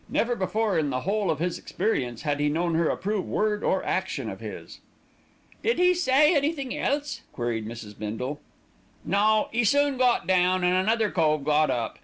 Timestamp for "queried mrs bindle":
7.33-8.39